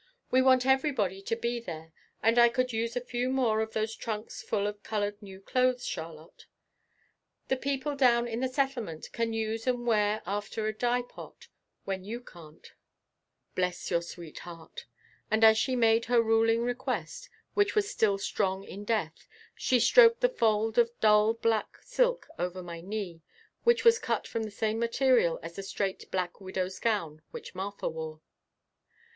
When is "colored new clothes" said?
4.81-5.85